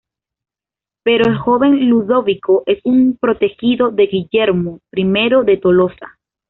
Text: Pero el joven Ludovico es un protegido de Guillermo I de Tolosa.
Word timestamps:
Pero 1.03 1.27
el 1.29 1.37
joven 1.37 1.87
Ludovico 1.87 2.63
es 2.65 2.79
un 2.85 3.19
protegido 3.21 3.91
de 3.91 4.07
Guillermo 4.07 4.79
I 4.95 5.03
de 5.45 5.57
Tolosa. 5.61 6.17